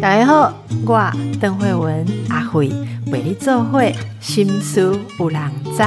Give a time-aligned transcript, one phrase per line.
[0.00, 0.52] 大家好，
[0.86, 2.70] 我邓慧文阿慧
[3.06, 5.82] 为你做会心思有人知。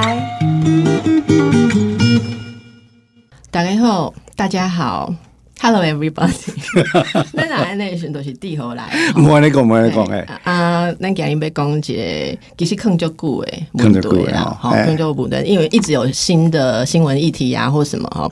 [3.50, 5.14] 大家好，大家好
[5.60, 6.32] ，Hello everybody。
[7.32, 8.90] 咱哪内选都是地后来。
[9.14, 10.26] 冇安尼讲，冇安尼讲诶。
[10.44, 18.30] 啊，咱今日要讲一个，其实坑就久诶，坑就久诶啊，好，坑就不对，因为一直有新的新闻议题啊，或什么哈。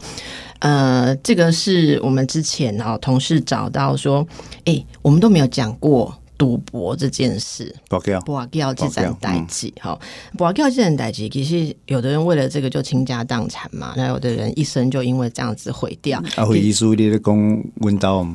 [0.64, 4.26] 呃，这个是我们之前哦同事找到说，
[4.64, 7.76] 哎，我们都没有讲过赌博这件事。
[7.86, 9.98] 博掉，博掉这件代志哈，
[10.38, 16.18] 博掉这件代志，其实有的人为了这个就倾家荡产嘛，那有的人一生就因为这样子毁掉。
[16.34, 18.26] 啊，会医书你咧讲温刀？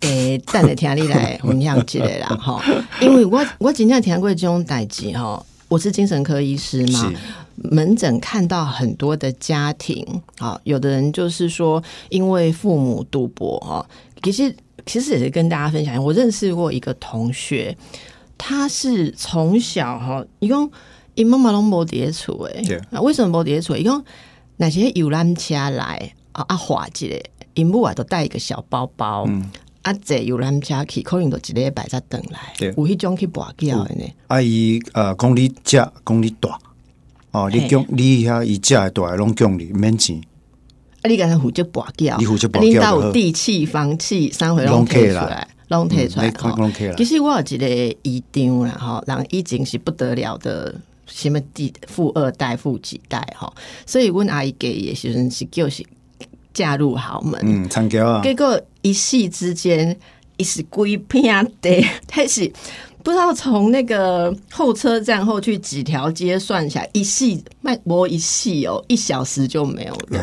[0.00, 2.64] 诶，等下听你来分享一个啦哈，
[3.02, 7.12] 因为我我今天听过这种代志哈，我是精神科医师嘛。
[7.64, 10.04] 门诊看到很多的家庭
[10.38, 13.84] 啊，有的人就是说，因为父母赌博啊，
[14.22, 14.54] 其实
[14.86, 16.02] 其实也是跟大家分享。
[16.02, 17.76] 我认识过一个同学，
[18.36, 20.70] 他是从小哈，一共
[21.14, 23.76] 一妈妈拢无叠厝诶，那为什么无叠厝？
[23.76, 24.02] 一共
[24.56, 27.20] 那些游览车来啊啊，滑一个，
[27.54, 29.28] 一母啊都带一个小包包，
[29.82, 34.04] 啊坐游览车去，可能都一礼拜才等来，有迄种去跋筊的呢。
[34.28, 36.56] 阿姨呃，公里价公里大。
[37.30, 40.18] 哦，你供你遐伊食诶大拢供你免钱，
[41.02, 46.94] 啊，你敢若负责跋筊，你负责跋筊，领导地气房气三回拢摕出来，拢摕出来。
[46.96, 50.74] 其实我有一个姨丈啦，吼，人已经是不得了的，
[51.06, 53.52] 什么第富二代、富几代哈，
[53.84, 55.84] 所以阮阿姨给也时阵是叫是
[56.54, 59.94] 嫁入豪门，嗯，参加啊，结果一夕之间，
[60.38, 62.50] 伊是规片地，开始。
[63.08, 70.22] 不知道从那个候车站后去几条街算起来，一系卖博一系哦，一小时就没有了。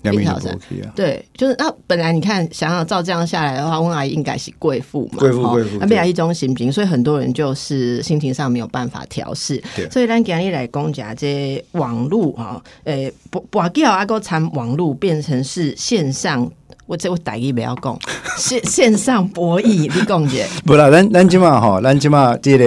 [0.00, 0.58] 两条线，
[0.96, 9.62] 对，就是那本来你看，想要照这样下来的话，温阿姨应该是贵妇嘛，贵妇贵妇，那变来一种心情，所以很多人就是心情上没有办法调试。
[9.90, 16.50] 所以咱今日来讲讲这网络哈，诶，不不叫阿哥参网络变成是线上。
[16.86, 17.98] 我这我大意不要讲
[18.36, 20.36] 线线上博弈，你讲者？
[20.66, 22.64] 不啦，咱咱即嘛吼，咱即嘛即个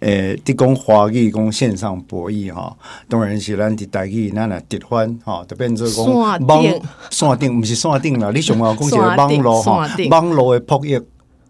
[0.00, 2.76] 诶，伫讲华语讲线上博弈吼，
[3.08, 6.06] 当然是咱伫大意咱来直翻吼，就变做讲
[6.46, 6.62] 网
[7.10, 11.02] 线顶，毋是线顶啦， 你想要讲一个网络吼，网络诶博弈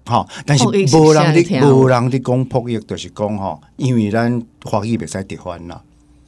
[0.07, 0.85] 吼，但是无人
[1.35, 5.81] 伫无人伫讲博弈，就是讲吼，因为咱华语袂使直翻啦。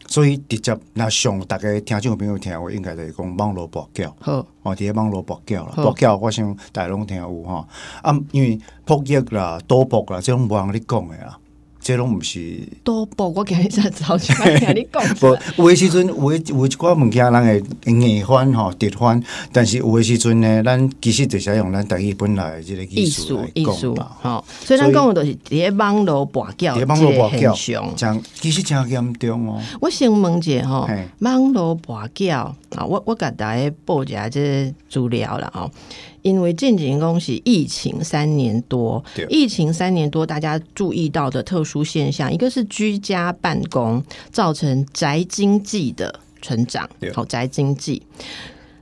[0.06, 7.66] 所以直接那上大家听众朋友听，我应该就是讲网络博缴，好，哦，伫咧网络博缴啦，博缴我想大家拢听有吼，
[8.02, 11.38] 啊，因为博弈啦、赌博啦，即种无人咧讲诶啦。
[11.84, 15.04] 这拢毋是多报，我今日才早起来听你讲。
[15.20, 15.26] 不，
[15.58, 19.22] 有诶时阵有诶有一寡物件，人会硬翻吼、直翻，
[19.52, 24.10] 但是有诶时阵呢，咱其实就是用咱台语本来即个艺术艺术嘛。
[24.22, 29.60] 吼，所以咱讲诶都是伫个网络博教，网络博教，像其实真严重哦。
[29.78, 35.70] 我先问者吼，网络博教啊，我我甲大家报一下这资料了吼。
[36.24, 44.02] 因为近景恭喜疫情三年多，疫情三年多，大家注意到的特殊现象，一个是居家办公
[44.32, 48.02] 造成宅经济的成长，好宅经济。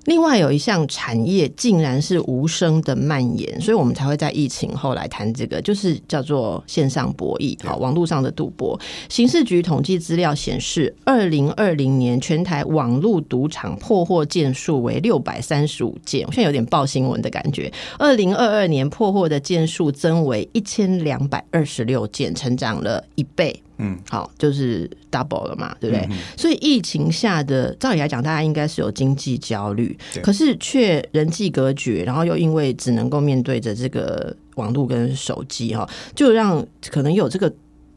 [0.06, 8.78] 另外有一项产业竟然是无声的蔓延，所以我们才会在疫情后来谈这个，就是叫做线上博弈，好，网络上的赌博。
[9.08, 17.72] 刑事局统计资料显示，二零二零年全台网络赌场破获件数为六百三十五件，我现在有点报新闻的感觉。
[17.98, 23.62] 二零二二年破获的件数增为一千两百二十六件，成长了一倍。
[23.82, 26.08] 嗯，好，就是 double 了嘛，对不对？
[26.36, 37.52] 所以疫情下的，照理来讲，大家应该是有经济焦虑，可是却人际隔绝，然后又因为只能够面对着这个网络跟手机，哈，就让可能有这个。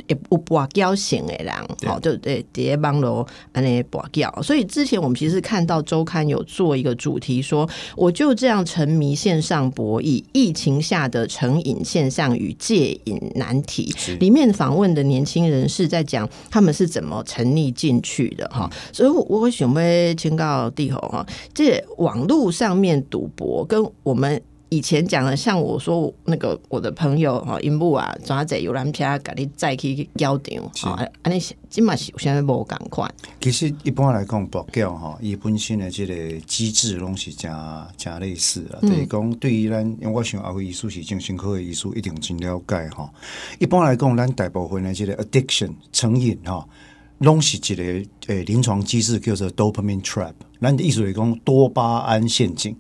[0.08, 1.54] 也不拔掉型的人，
[1.86, 4.32] 好，就对，直接帮罗安尼拔掉。
[4.42, 13.94] 所以之前我们其实看到周刊有做一个主题，说我就这样沉迷线上博弈，疫情下的成瘾现象与戒瘾难题。
[14.20, 18.70] 里面访问的年轻人是在讲他们是怎么沉溺进去的哈。
[18.92, 24.42] 所以我会想被请告地吼哈，这网络上面赌博跟我们。
[24.70, 31.40] 以前讲的，像我说那个我的朋友哈，因布啊，抓在游览片，给你再去交场，好，安尼
[31.70, 33.10] 今嘛是现在无赶快。
[33.40, 37.52] 其实一般来讲，博缴哈，伊本身的这个机制拢是真
[37.96, 38.80] 真类似啦。
[38.82, 43.10] 等于讲，对于咱，因为我想阿辉医术是精神科的医术，一定真了解哈。
[43.60, 46.68] 一般来讲，咱大部分的这个 addiction 成瘾哈，
[47.20, 47.84] 拢是一个
[48.28, 50.34] 诶临床机制叫做 dopamine trap。
[50.66, 52.76] 咱的意思来讲，多巴胺陷阱。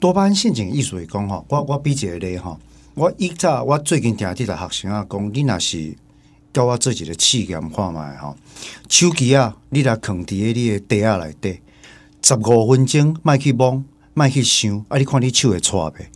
[0.00, 2.58] 多巴胺陷阱意思来讲吼，我我比一个例吼，
[2.94, 5.96] 我以早我最近听啲个学生啊讲，你若是
[6.52, 8.34] 教我做一个试验看卖吼，
[8.88, 11.60] 手机啊，你来放伫诶你诶袋啊内底，
[12.20, 13.84] 十五分钟，莫去摸，
[14.14, 16.06] 莫去想，啊，你看你手会颤袂？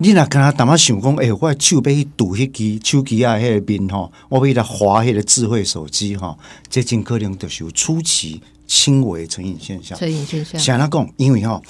[0.00, 6.38] 你若跟他淡仔想讲，哎，我手要去拄迄支手机啊，迄个面吼，我要来划迄个智慧手机吼，
[6.70, 9.98] 这真可能就是有初期轻微成瘾现象。
[9.98, 10.60] 成瘾现象。
[10.60, 11.60] 想他讲，因为哈，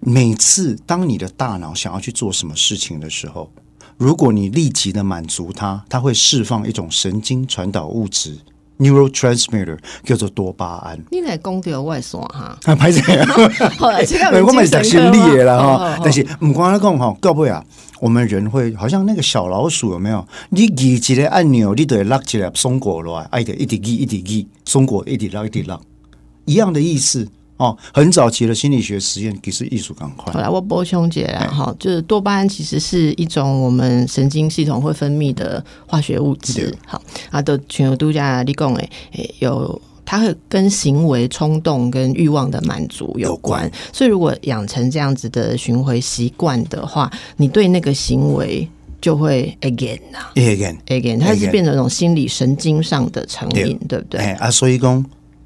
[0.00, 3.48] 每次当你的大脑想要去做什么事情的时候，
[3.96, 8.36] 如果你立即的满足它，它会释放一种神经传导物质。
[8.78, 11.02] neurotransmitter 叫做多巴胺。
[11.10, 12.58] 你来讲掉外线哈？
[12.64, 13.26] 啊，拍谁啊？
[13.78, 15.98] 好了，这我们 讲心理的啦哈。
[16.04, 17.64] 但是唔光来讲哈，到尾啊，
[18.00, 20.28] 我们人会好像那个小老鼠有没有？
[20.50, 25.80] 你按一个按钮，你得拉起来松果来，哎，得一滴一滴滴，松果一滴拉一滴拉，
[26.46, 27.28] 一样的意思。
[27.58, 30.30] 哦，很早期的心理学实验，其实艺术赶快。
[30.30, 36.76] 好来，我波兄姐啦，哈，就是多巴胺其实是一种我们神经系统会分泌的化学物质。
[36.84, 37.00] 好，
[37.30, 38.90] 啊，都全球度假立功诶，
[39.38, 43.70] 有它会跟行为冲动跟欲望的满足有关。
[43.90, 48.68] 所以，如果养成这样子的巡回习惯的话，你对那个行为
[49.00, 54.20] 就会 again 呐，again again，它是变成一种心理神经上的成瘾，对不对？
[54.20, 55.02] 哎啊，所以讲。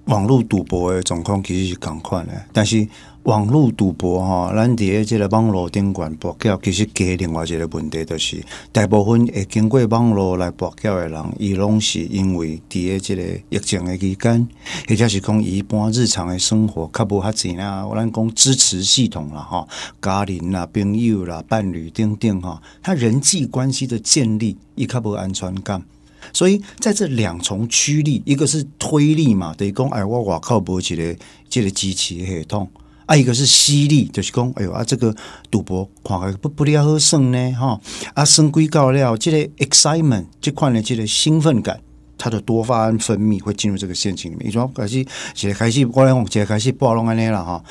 [0.06, 2.86] 网络赌博的状况其实是共款的，但是
[3.24, 8.42] 网络赌博哈，咱伫诶即个网络顶管博缴，其实加另外一个问题，就是
[8.72, 14.48] 大部分会经过网络来博缴的人，伊拢是因为伫诶即个疫情的期间，
[14.88, 19.68] 或者是讲一般日常的生活较无遐钱啊，咱讲支持系统啦哈，
[20.00, 25.84] 家人啦、朋友啦、伴侣等等哈，他人际关系的建立，伊较无安全感。
[26.32, 31.16] 所以在这两重驱力，一个是推力嘛，等于讲哎，我我靠，博起来
[31.48, 32.66] 这个机器系统；
[33.06, 35.14] 啊，一个是吸力，就是讲哎呦啊，这个
[35.50, 37.80] 赌博看起来不不了好胜呢哈
[38.14, 41.80] 啊，升归高了，这个 excitement 这块呢，这个兴奋感，
[42.16, 44.48] 它的多巴胺分泌会进入这个陷阱里面。
[44.48, 45.04] 你说开始，
[45.34, 47.64] 现在开始，我来讲，现在开始播拢安尼了哈，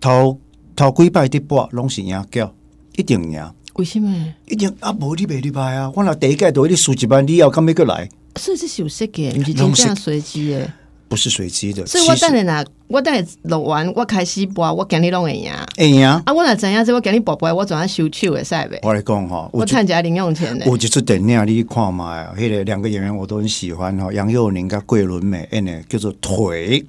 [0.00, 0.38] 头
[0.76, 2.54] 头几摆的播拢是赢叫
[2.96, 3.52] 一定赢。
[3.74, 4.14] 为什么？
[4.46, 5.90] 一定啊，无你袂入来啊！
[5.94, 8.08] 我若第一届都你输一班，你要干咩过来？
[8.36, 10.70] 所以这是有设计，不是真正随机的。
[11.08, 11.84] 不是随机的。
[11.86, 15.50] 所以我等下呐，我等下录完，我开始播，我今日拢会赢。
[15.76, 16.22] 会赢啊！
[16.26, 18.78] 我若知影这我今日播播，我总要收手的赛呗。
[18.82, 20.64] 我来讲哈，我参加零用钱的。
[20.70, 26.82] 我就出电影你看嘛，迄个两个演员我都很喜欢哈，杨佑宁跟桂纶镁，演的叫做腿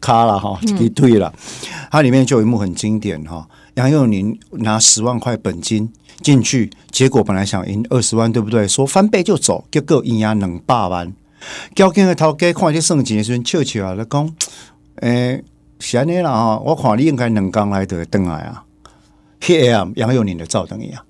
[0.00, 1.32] 卡了哈，一腿了。
[1.90, 5.90] 它里面就有一幕很经典哈，杨佑宁拿十万块本金。
[6.22, 8.66] 进去，结果本来想赢二十万，对不对？
[8.66, 11.12] 说翻倍就走，结果赢呀两百万。
[11.74, 14.34] 交警的头家看这算钱的时阵，笑笑啊，讲
[15.02, 15.44] ：“诶，
[15.78, 18.64] 是安尼啦哈，我看你应该两刚来得登来啊。”
[19.42, 21.04] 迄下杨佑宁的照等一样，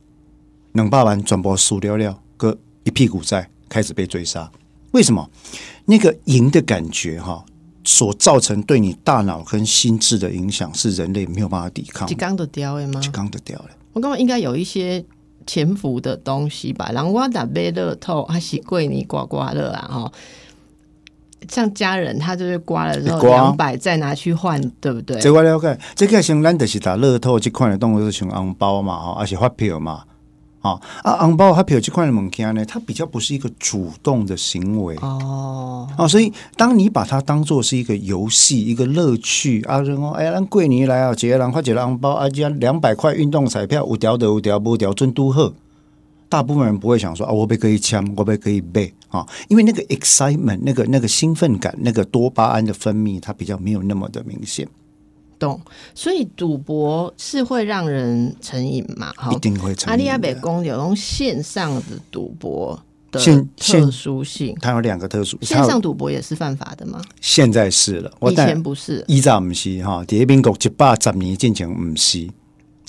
[0.72, 4.50] 两百万全部输掉了，哥一屁股债开始被追杀。
[4.90, 5.30] 为什么？
[5.84, 7.44] 那个赢的感觉哈，
[7.86, 12.06] 所造成对你大脑跟心智的影响，是人类没有办法抵抗。
[12.10, 13.00] 一缸的掉了吗？
[13.02, 13.70] 一缸的掉了。
[13.92, 15.02] 我刚刚应该有一些
[15.46, 20.12] 潜伏的东西吧，然后我打杯乐透还是贵你刮刮乐啊哈，
[21.48, 25.20] 像家人他就是刮了之后两百再拿去换，对不对？
[25.20, 30.02] 这我了解，这个像咱就是打乐透这款的动作是像红包嘛哈，而且发票嘛。
[30.66, 31.16] 啊啊！
[31.18, 35.88] 红包它比如这块的物件呢，它比较不是一个主动的行为哦。
[35.96, 45.54] 哦，所以当你把它当做是一个游戏、一个乐趣啊，然后哎，让桂林来啊，几个人块几个红包啊，加两百块运动彩票，五条的五条不条尊都贺。
[46.28, 54.66] 大部分人不会想说啊，我被可以抢，我被可以背啊，因为那个 excitement，那个那个兴奋感，那个多巴胺的分泌，它比较没有那么的明显。
[55.38, 55.60] 懂，
[55.94, 59.12] 所以赌博是会让人成瘾嘛？
[59.16, 59.90] 哈一定会成瘾。
[59.90, 62.78] 阿利亚北宫有用线上的赌博
[63.10, 63.20] 的
[63.56, 65.38] 特殊性，它有两个特殊。
[65.42, 67.00] 线上赌博也是犯法的吗？
[67.20, 69.04] 现在是了，以前不是。
[69.08, 72.28] 依照唔是哈，第一民国一百十年进行唔是。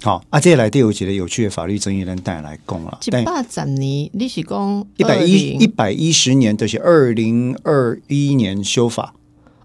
[0.03, 2.99] 好，啊，接下来第有几个有趣的法律争议，能带来讲了。
[3.05, 9.13] 一百十年，你是讲一百一一百一十年，就是二零二一年修法。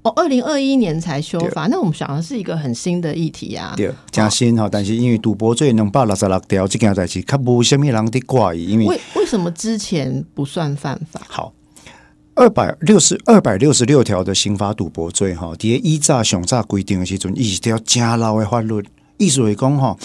[0.03, 3.73] 哦，二零二一年才修法，那我们想的是一个很新的议题啊。
[3.77, 11.21] 对，加新哈，但是因为赌博罪两百六十六条这件代志，较无虾米人的怪伊，因为为为什么之前不算犯法？
[11.29, 11.53] 好，
[12.35, 18.83] 二百六十二百六十六条的刑法赌博罪哈，第依诈、凶诈规定的时阵，一条加老的法律，
[19.19, 19.97] 意思为讲哈，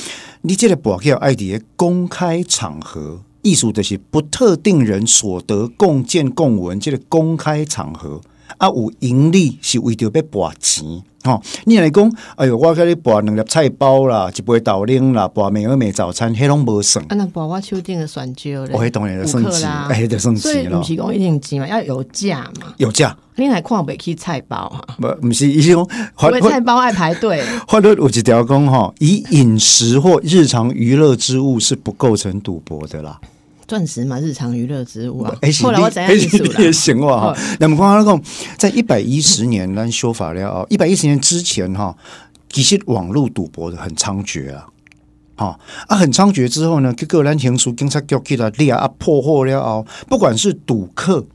[0.44, 8.22] 你这个博叫爱迪公开场合，意思就是不特定人所得共建共文，这个公开场合。
[8.58, 10.86] 啊，有盈利是为着要博钱，
[11.24, 11.42] 吼！
[11.66, 17.04] 你来讲，哎哟，我甲你博两粒菜包啦，一杯豆奶啦，博美而美早餐，迄拢无算。
[17.06, 22.74] 啊，那博我手顶的选椒咧，我迄当然就算钱，哎， 就算钱所以不是讲一定钱嘛，要有价嘛。
[22.78, 23.16] 有价。
[23.40, 24.82] 你来看袂起菜包哈？
[25.00, 25.88] 不，毋是，伊是讲，
[26.24, 27.44] 因为菜包爱排队。
[27.68, 33.20] 法律有一条讲吼，以饮食或日常娱乐之物是不构成赌博的啦。
[33.68, 35.36] 钻石嘛，日常娱乐之物啊。
[35.62, 37.38] 后来我怎样艺术也行哇哈。
[37.60, 38.24] 那么刚刚讲，
[38.58, 41.96] 在一百一十年咱修法了啊，一百一十年之前哈，
[42.50, 44.68] 其实网络赌博的很猖獗啊，
[45.36, 51.26] 哈啊很猖獗之后呢，各个蓝情书警察叫起来猎啊破获了哦，不管是赌客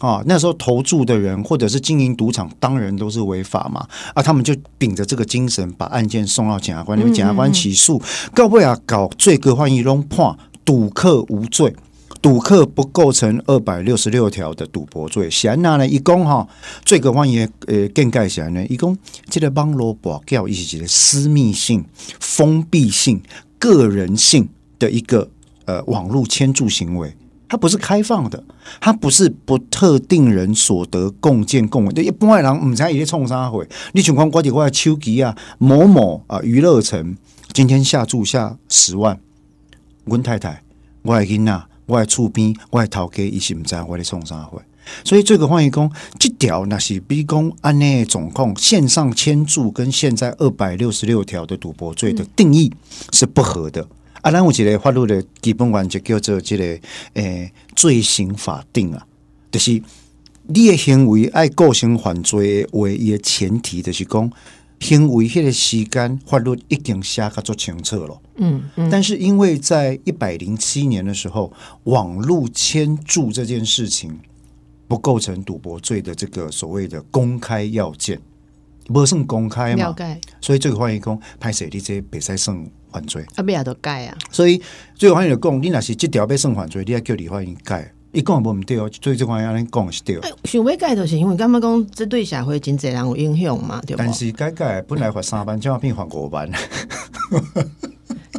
[0.00, 8.00] 啊，那时候投注的人或者是经营赌场，当然都是违法嘛啊，他们就秉着这个精神，把案件送到检察官那边，检察官起诉，
[8.32, 10.34] 告不了搞罪个换一弄判。
[10.64, 11.74] 赌客无罪，
[12.20, 15.28] 赌客不构成二百六十六条的赌博罪。
[15.30, 16.46] 显然呢，一共哈，
[16.84, 18.96] 最高法院呃更改起来呢，一共
[19.28, 21.84] 这个网络博叫一些私密性、
[22.20, 23.20] 封闭性、
[23.58, 25.28] 个人性的一个
[25.64, 27.14] 呃网络牵注行为，
[27.48, 28.42] 它不是开放的，
[28.80, 32.02] 它不是不特定人所得共建共为。
[32.02, 37.16] 一般的人唔知伊咧创啥会，你情况我哋我手机啊，某某啊娱乐城
[37.52, 39.18] 今天下注下十万。
[40.04, 40.62] 阮太太，
[41.02, 44.60] 我的囡仔，我的厝边，我的头家，伊是毋知我咧创啥货。
[45.04, 52.72] 所以这个欢迎讲，这条那是比讲安内总控线上签注跟现在二百六十六条的赌博罪的定义
[53.12, 53.86] 是不合的。
[54.22, 56.78] 啊，咱有一个法律的基本原则叫做这个
[57.14, 59.06] 诶罪行法定啊，
[59.52, 59.80] 就是
[60.48, 64.30] 你的行为爱构成犯罪为一的前提，就是讲。
[64.82, 71.52] 行为迄个时间法律已经写个做清楚了，嗯嗯，但是因为在一百零七年的时候，
[71.84, 74.18] 网络签注这件事情
[74.88, 78.20] 不构成赌博罪的这个所谓的公开要件，
[78.86, 79.94] 不算公开嘛，
[80.40, 84.60] 所以这个欢迎讲拍摄你这比赛算犯罪，啊，不要都改啊，所以
[84.96, 87.92] 最后欢迎讲，你若是这条被算犯罪，你要叫李欢迎改。
[88.12, 90.20] 伊讲无毋对哦，所以这款安尼讲是对。
[90.44, 96.50] 想要改就是因为感觉讲这对社会真侪人有影响嘛，对但是改改本来罚三万，怎么变罚五万？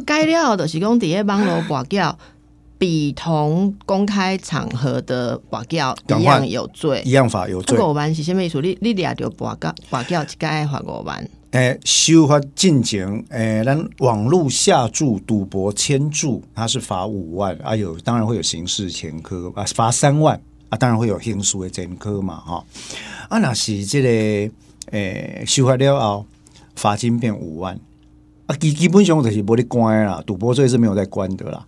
[0.06, 2.16] 改了就是讲伫个网络挂叫，
[2.78, 7.76] 比同公开场合的挂叫一样有罪，一样罚有罪。
[7.76, 8.60] 五万是虾米意思？
[8.60, 11.28] 你你掠着挂叫挂叫一改罚五班。
[11.54, 22.64] 诶，修法进前，诶，咱网络下注赌博签注，它是罚五万啊，有当然会有刑事前科啊，罚三万啊，当然会有刑事的前科嘛，哈
[23.28, 24.52] 啊，那是这个
[24.90, 26.26] 诶，修法了后，
[26.74, 27.78] 罚金变五万
[28.46, 31.64] 啊，基基本上就是无得关啦，赌博罪是没有在关的啦。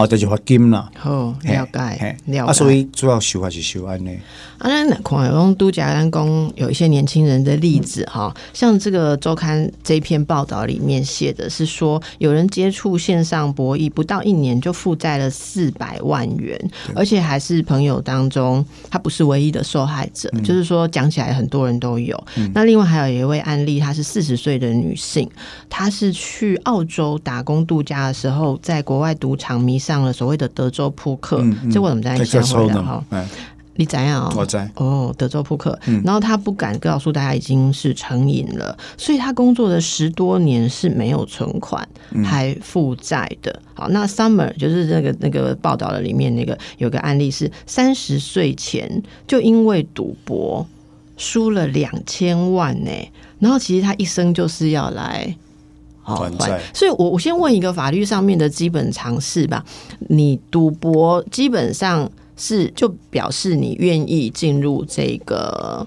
[0.00, 0.90] 哦，这就罚金啦。
[0.96, 2.50] 好，了解，了解。
[2.50, 4.10] 啊，所以主要修还是修安呢。
[4.56, 16.58] 啊，那看用都假安公有一些年轻人的例子哈，像这个周刊这篇报道里面写的是说，有人接触线上博弈不到一年就负债了四百万元，
[16.94, 20.30] 而且还是朋友当中，他不是唯一的受害者。
[20.42, 22.18] 就是说，讲起来很多人都有。
[22.54, 25.28] 那另外还有一位案例，她是四十岁的女性，
[25.68, 29.89] 她是去澳洲打工度假的时候，在国外赌场迷上。
[29.90, 31.42] 上了所谓的德州扑克，
[31.72, 33.04] 这我怎么在想回来哈？
[33.74, 34.32] 你怎样？
[34.36, 35.76] 我在哦，德州扑克。
[36.04, 41.88] 然后他不敢告诉大家已经是成瘾了，所以他工作的十多年是没有存款，
[42.24, 43.60] 还负债的。
[43.74, 50.64] 好，那 Summer 就是那个那个报道的里面那个有个案例是三十岁前就因为赌博
[51.16, 52.90] 输了两千万呢，
[53.40, 55.34] 然后其实他一生就是要来。
[56.02, 59.64] 还债，所以我我先问一个法律上面的基本常识吧。
[60.08, 65.86] 你赌博基本上是就表示你愿意进入这个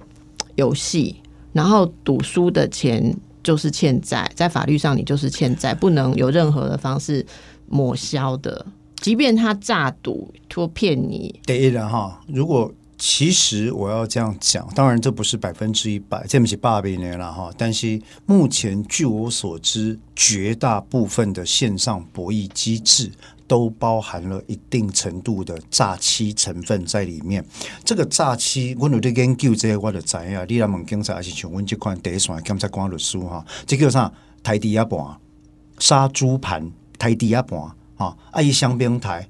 [0.55, 1.15] 游戏，
[1.51, 7.25] 然后赌输的钱就是欠债，在法律上你就是欠债，不能有任何的方式
[7.67, 8.65] 抹消的，
[9.01, 11.39] 即便他诈赌托骗你。
[11.45, 12.71] 第一了哈，如果。
[13.05, 17.51] 其实我要这样讲，当然这不是百分之一百，这不是八百年了哈。
[17.57, 23.11] 但是目前据我所知，绝大部分的线上博弈机制
[23.45, 27.45] 都包含了一定程度的诈欺成分在里面。
[27.83, 30.45] 这个诈欺，我有在研究这些，我就知啊。
[30.47, 33.45] 你来问警察还是像我这款第一线检察官律师哈？
[33.67, 34.09] 这叫啥？
[34.41, 35.05] 台底下盘
[35.77, 37.59] 杀猪盘，台底下盘
[37.97, 38.15] 啊！
[38.31, 39.27] 啊，伊香槟台。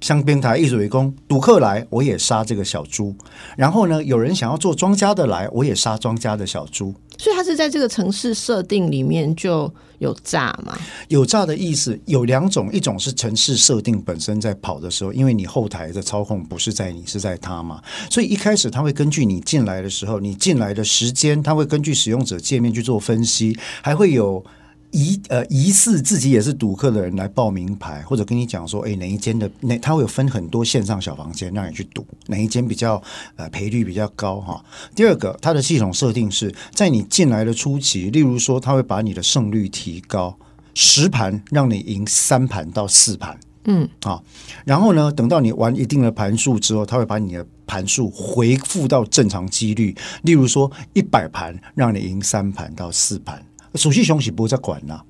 [0.00, 3.14] 像边台一直围攻，赌客来我也杀这个小猪，
[3.56, 6.94] 然后呢，有人想要做庄家的来，我也杀庄家的小猪。
[7.16, 10.78] 所以它是在这个城市设定里面就有诈嘛？
[11.08, 24.44] 有诈的意思有两种，一种是城市设定本身在跑的时候，因为你后台的操控不是在你，是在他嘛，所以一开始他会根据你进来的时候，你进来的时间，他会根据使用者界面去做分析，还会有。
[24.90, 33.02] 疑呃疑似自己也是赌客的人来报名牌，或者跟你讲说，哎，哪一间的哪他会有分很多线上小房间让你去赌，哪一间比较
[33.36, 34.64] 呃赔率比较高哈。
[34.94, 40.36] 第二个，它的系统设定是在你进来的初期，例如说，他会把你的胜率提高
[40.74, 44.22] 十盘，让你赢三盘到四盘，嗯啊，
[44.64, 53.44] 然后呢，等到你玩一定的盘数之后，他会把你的盘数回复到正常几率，例如说一百盘让你赢三盘到四盘。
[53.74, 55.04] 熟悉凶喜不会再管了，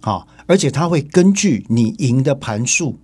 [0.00, 2.96] 好，而且他会根据你赢的盘数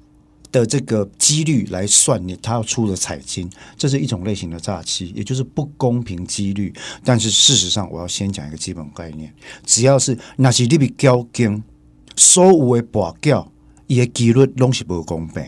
[0.50, 6.72] 的这个几率来算你他要出的彩金，这是一种类型的诈欺，也就是不公平几率。
[7.04, 9.32] 但是事实上，我要先讲一个基本概念：
[9.64, 11.62] 只要是那些你比交金，
[12.16, 13.50] 所有的博缴，
[13.86, 15.44] 伊的几率拢是不公平，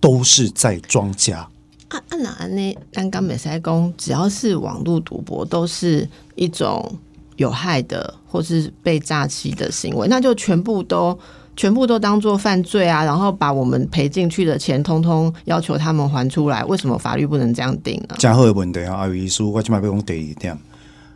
[0.00, 1.48] 都是在庄家。
[1.88, 2.76] 啊啊哪呢？
[2.92, 6.98] 刚刚美赛公只要是网络赌博，都是一种。
[7.36, 11.18] 有害的或是被诈欺的行为，那就全部都
[11.56, 13.04] 全部都当做犯罪啊！
[13.04, 16.64] 然后把我们赔进去的钱，通通要求他们还出来。
[16.64, 18.16] 为什么法律不能这样定呢？
[18.18, 18.94] 加好的问题啊！
[18.94, 20.58] 阿伟叔，我今麦要讲第二点。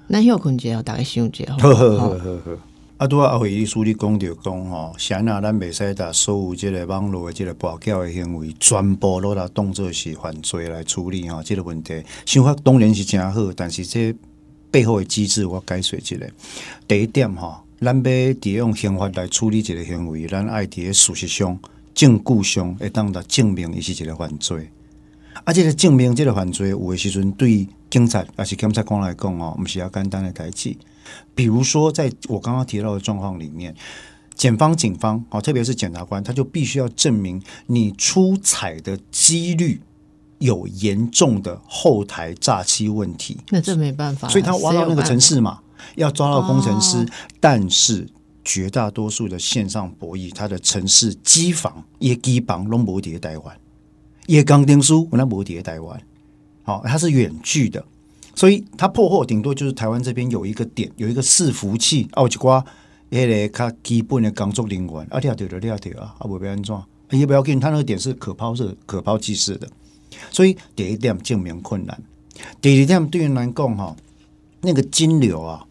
[0.06, 1.44] 那有困节，大概想节。
[1.58, 2.58] 呵呵呵呵呵。
[2.98, 14.14] 啊，拄啊，阿伟叔你讲着讲吼，现在咱袂使把所有即个网络的即个暴叫的行为，全部都来当做是犯罪来处理吼，这个问题想法当然是真好，但是这。
[14.70, 16.16] 背后的机制，我解释一下。
[16.86, 21.58] 第一点哈，咱要伫用刑法来处理一个行为，咱爱伫事实上、
[21.94, 24.68] 证据上会当来证明伊是一个犯罪。
[25.44, 30.76] 啊，这个证明这个犯罪，有的时阵对警察还是检察官来讲哦，毋是要简单的代志。
[31.34, 33.74] 比如说，在我刚刚提到的状况里面，
[34.34, 39.80] 检方、警方哦，特别是检察官，他就必须要证明你出彩的几率。
[40.38, 45.60] 有严重的后台诈欺问题，那这没办法，所以他挖到那个城市嘛，
[45.96, 47.06] 要抓到工程师。
[47.40, 48.08] 但是
[48.44, 53.56] 绝大多数的线上博弈，它的城市机房也机房拢无伫台湾，
[54.26, 56.00] 也钢钉书那无伫台湾，
[56.62, 57.84] 好，它是远距的，
[58.34, 62.64] 所以它破获顶多就是台湾这边有一个点，有一个伺服器，奥吉瓜
[63.10, 66.76] 迄个较基本的工作人员，啊，掉掉的掉掉啊，啊，无要安怎？
[67.10, 69.66] 也不要紧，他那个点是可抛射、可抛弃式的。
[70.30, 72.02] 所以第一点证明困难，
[72.60, 73.96] 第二点对于来讲哈，
[74.60, 75.64] 那个金流啊，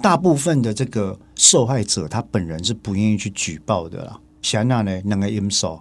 [0.00, 4.18] 大部分的这个受害者他本人是不愿意去举报的啦。
[4.42, 5.00] 像那呢？
[5.04, 5.80] 两个因素，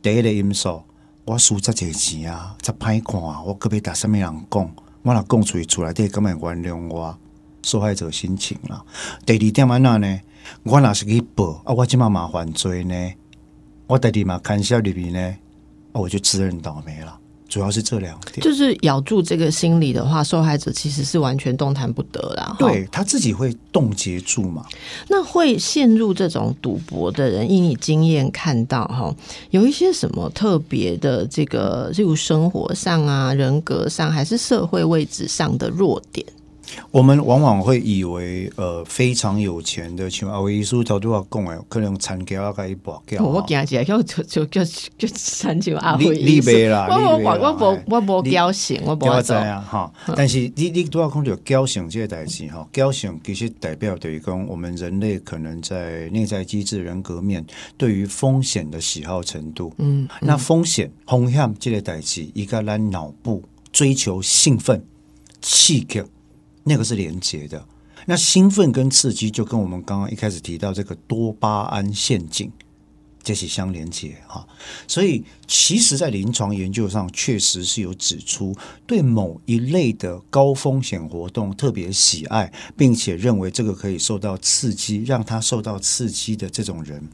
[0.00, 0.82] 第一个因素，
[1.26, 7.18] 我输这些钱啊，这歹看，我可别打什么人讲，我若讲出去出来，这根本原谅我？
[7.62, 8.82] 受害者心情啦。
[9.26, 10.20] 第二点安那呢，
[10.62, 13.12] 我若是去报啊，我这么麻烦罪呢，
[13.86, 15.36] 我第二嘛看下里面呢，
[15.92, 17.20] 我就自认倒霉了。
[17.50, 22.56] 主要是这两点，就是咬住这个心理的话，受害者其实是完全动弹不得啦。
[22.58, 24.64] 对他自己会冻结住嘛？
[25.08, 29.14] 那会陷入这种赌博的人，以你经验看到哈，
[29.50, 36.24] 有一些什么特别的这个，例如生活上啊、人格上，还是社会位置上的弱点？
[36.90, 43.22] 我们往往会以为，呃，非常有钱的，像阿维叔头都要讲诶，可能参加阿个一博叫。
[43.22, 44.64] 我惊起来，叫就就就
[44.98, 46.18] 就参加阿维。
[46.18, 49.92] 你你啦，我我我我我无交性，我无知啊哈。
[50.16, 57.44] 但是你你都要讲到交性这个代志哈，交性其实代表等于讲我们人类可能在内在机制人格面
[57.76, 59.72] 对于风险的喜好程度。
[59.78, 64.84] 嗯，那风险风险这个代志，一个咱脑部追求兴奋
[65.40, 66.02] 刺激。
[66.64, 67.64] 那个是连接的，
[68.06, 72.50] 那兴奋跟刺激就跟我们刚刚一开始提到这个多巴胺陷阱，
[73.22, 74.46] 这是相连接哈。
[74.86, 78.54] 所以，其实，在临床研究上，确实是有指出，
[78.86, 87.08] 对某一类的高风险活动特别喜爱，并且认为这个可以受到刺激，让他受到刺激的这种人。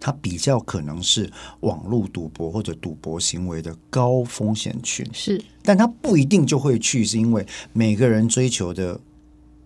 [0.00, 9.00] 他比较可能是网络赌博或者赌博行为的高风险群，是，但他不一定就会去，是因为每个人追求的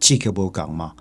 [0.00, 0.94] 契克波港嘛。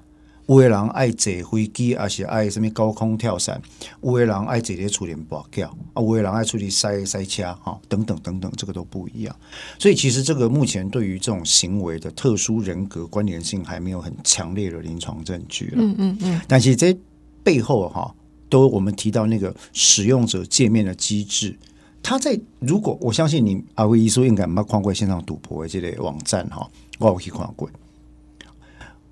[0.48, 3.58] 有的人爱坐飞机，还是爱什么高空跳伞；
[4.02, 9.34] 有的人爱坐咧处理博票，啊，有的人爱出去塞塞车，哈，等等等等，这个都不一样。
[9.80, 15.78] 所以，其实这个目前对于这种行为的特殊人格关联性还没有很强烈的临床证据了。
[15.78, 16.42] 嗯嗯嗯。
[16.50, 16.94] 但是这
[17.44, 18.14] 背后哈。
[18.52, 21.58] 都我们提到那个使用者界面的机制，
[22.04, 27.68] 他在如果我相信你阿威医书应该没看过线上赌博的这类网站哈，我有去看过。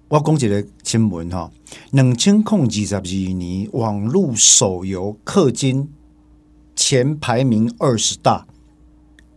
[0.09, 1.49] 我讲一个新闻哈，
[1.91, 5.87] 两千控二十二年网络手游氪金
[6.75, 8.45] 前排名二十大，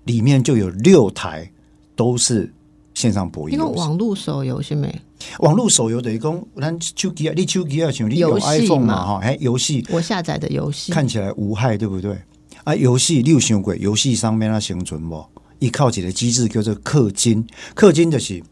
[0.05, 1.53] 里面就有六台
[1.95, 2.53] 都是
[2.95, 3.53] 线上博弈。
[3.53, 5.01] 因为网络手游是没？
[5.39, 12.17] 网络手游等于讲，咱手机啊，你手机啊，像你用 iPhone 嘛哈，哎，游戏我下载的游戏看起来无害，对不对？
[12.65, 15.25] 啊，游戏你有想过游戏上面它生存不？
[15.59, 18.43] 依靠一个机制叫做氪金，氪金就是。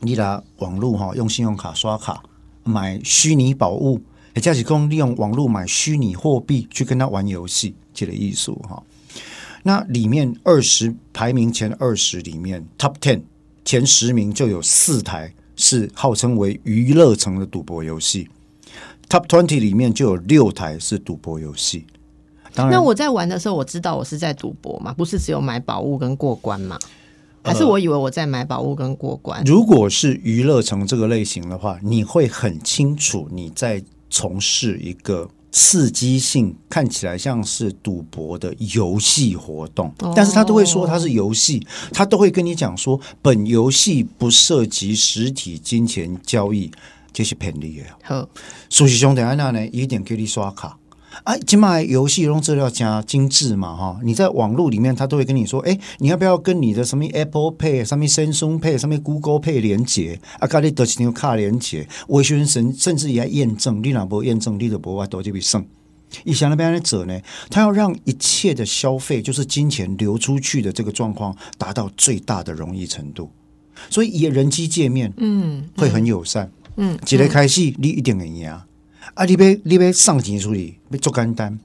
[0.00, 2.22] 你拿网络哈，用信用卡刷卡
[2.62, 3.98] 买虚拟宝物，
[4.34, 8.82] 也就是讲利用网络买虚拟货币去跟他玩游戏，这个艺术哈。
[9.62, 13.22] 那里面二十排名前二十里面，Top Ten
[13.64, 18.28] 前十名就有四台是号称为娱乐城的赌博游戏
[19.08, 21.86] ，Top Twenty 里面就有六台是赌博游戏。
[22.54, 26.78] 当然，那我在玩的时候，我知道我是在赌博嘛，不是只有买宝物跟过关嘛。
[27.42, 29.42] 还是我以为我在买宝物跟过关。
[29.44, 46.68] 如果是娱乐城这个类型的话，你会很清楚你在从事一个刺激性、看起来像是赌博的游戏活动，但是他都会说它是游戏，他都会跟你讲说本游戏不涉及实体金钱交易，
[47.12, 47.84] 这是骗你的。
[48.02, 48.28] 好，
[48.68, 50.76] 熟悉兄弟安娜呢，一点给你刷卡。
[51.22, 54.00] 啊，起码游戏用资料加精致嘛，哈！
[54.02, 60.20] 你在网络里面，他都会跟你说，哎，你要不要跟你的什么 Apple Pay、什么 Samsung Pay、什么 Google Pay 连接？
[60.40, 61.86] 啊，咖喱得几张卡连接？
[62.08, 65.64] 微信神甚至也验证，你哪波验证，你的波啊都就比胜。
[66.24, 73.30] 以前那边的者呢，他要让一切的消费，就是金钱流出去的这个状况，达到最大的容易程度，
[73.90, 78.48] 所以也人机界面，嗯，会很友善，嗯，几来开戏，你一定很赢。
[79.12, 81.58] 啊，你别你别上钱处理，别做干单，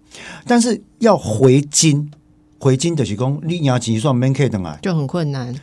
[0.46, 2.12] 但是要回金，
[2.60, 5.56] 回金的是讲你要钱算免 K 等啊，就很困难。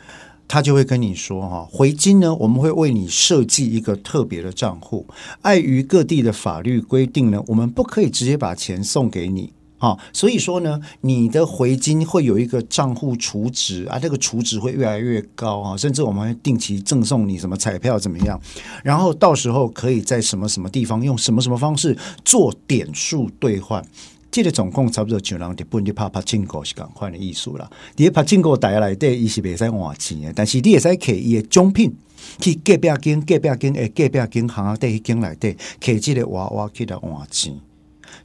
[0.49, 5.05] 他就会跟你说哈，回金呢，我们会为你设计一个特别的账户。
[5.41, 9.51] 碍于各地的法律规定呢，我们不可以直接把钱送给你。
[9.77, 18.39] 啊，所以说呢，你的回金会有一个账户储值啊，这个储值会越来越高啊，甚至我们会定期赠送你什么彩票怎么样？
[18.83, 23.85] 然后到时候可以在什么什么地方用什么什么方式做点数兑换？
[24.29, 27.69] 这个总共差不多就让日本的拍拍进口是赶快的艺术了。
[27.95, 31.95] 你拍进口带来的伊是袂使换钱的，但是你也使摕伊的奖品
[32.39, 37.57] 去隔壁间、隔壁间诶、隔壁间行啊，底去间来底摕这个娃娃去来换钱。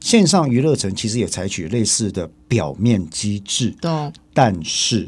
[0.03, 3.73] 线上娱乐城其实也采取类似的表面机制，
[4.33, 5.07] 但是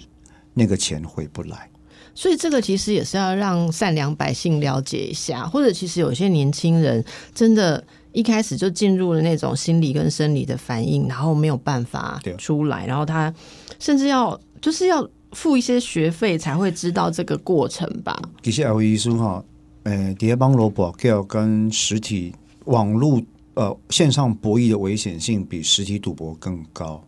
[0.54, 1.70] 那个钱回不来。
[2.14, 7.04] 所以这个其实也是要让善良百姓了解一下，或者其实有些年轻人
[7.34, 13.32] 真的一开始就进入了那种心理跟生理的反应，然后没有办法出来，然后他
[13.78, 18.18] 甚至要就是要付一些学费才会知道这个过程吧。
[18.42, 19.44] 其实 L 医生哈，
[19.84, 23.22] 呃，叠邦罗博要跟实体网络。
[23.56, 27.04] 呃，线上博弈的危险性比实体赌博更高，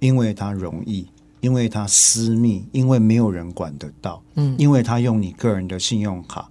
[0.00, 1.06] 因为它容易，
[1.40, 6.50] 因为它私密，因为没有人管得到，嗯，因为它用你个人的信用卡。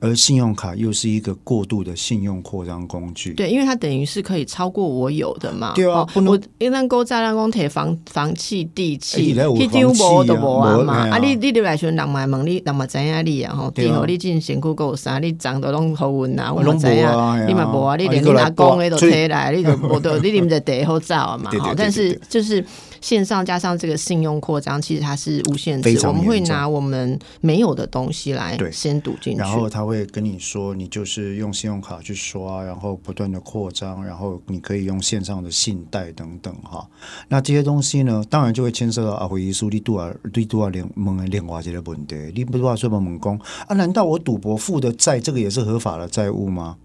[0.00, 5.72] 而信用卡又是一个过度的信用扩张工具，对，因为它等于是可以超过我有的嘛。
[5.74, 11.08] 对啊，我一旦勾债，让公铁房房契地契，去丢无都无啊嘛。
[11.10, 17.06] 啊，你你来时人买问你，人嘛知影你啊吼，地和你进辛苦够啥，你长得拢好运啊，我知影，
[17.46, 21.50] 你嘛无啊，你连你阿公诶都摕来，你都 无都你啉着地好早啊嘛。
[21.58, 22.64] 好，但是就是。
[23.00, 26.06] 线上加上这个信用扩张，其实它是无限制。
[26.06, 36.86] 我们会拿我们没有的东西来先赌进去，然后他会跟你说，你就是用信用卡去刷，然后不断的扩张，然后你可以用线上的信贷等等哈。
[37.28, 43.74] 那这些东西呢，当然就会牵涉到阿回忆书，你多少你多少连问另外这个问题，你不多少说问问讲啊？
[43.74, 46.76] 难道我赌博负的债，这个也是合法的债务吗？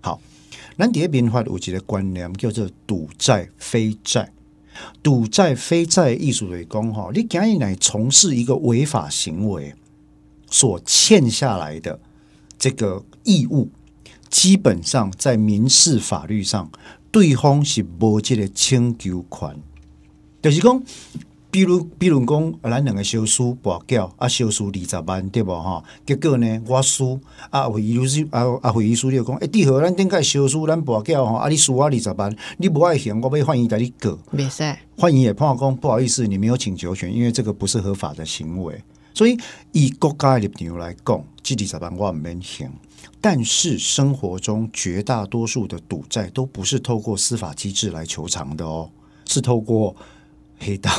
[0.00, 0.20] 好，
[0.76, 4.28] 咱第一边话有一个观念叫做赌债非债。
[5.02, 9.74] 赌债非债艺术的工哈，你今日来从事一个违法行为
[10.50, 11.98] 所欠下来的
[12.58, 13.70] 这个义务，
[14.28, 16.70] 基本上在民事法律上，
[17.10, 19.56] 对方是无这个请求权，
[20.40, 20.82] 就是讲。
[21.52, 25.84] 比如，比如讲，咱两个小输跋筊啊，小输二十万，对无吼？
[26.06, 34.18] 结果呢，我输啊，会议书啊啊，会议书就讲，哎，第二，咱顶个小输，咱跋筊吼，啊，你输我二十万，你不爱行，我要换一带你过。
[34.30, 38.82] 没使，换一也碰讲，不好意思，你没有请求权，因为这个不是合法的行为。
[39.12, 39.36] 所以，
[39.72, 42.70] 以国家的立场来讲，这二十万我唔免行。
[43.20, 48.88] 但是，生活中绝大多数的赌债都不是透过司法机制来求偿的哦，
[49.26, 49.94] 是透过
[50.58, 50.90] 黑道。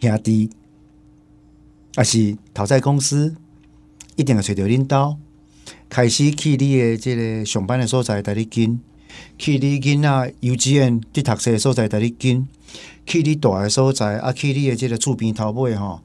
[0.00, 0.50] 兄弟，
[1.96, 3.34] 啊是讨债公司，
[4.16, 5.16] 一定要找着领导，
[5.88, 8.78] 开始去你的这个上班的所在带你跟，
[9.36, 12.46] 去你囡仔幼稚园去读册的所在带你跟，
[13.04, 16.00] 去你大的所在，啊去你的这个厝边头尾吼，